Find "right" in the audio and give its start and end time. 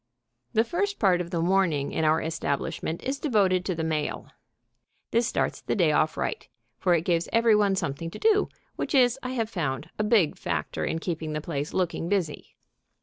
6.17-6.47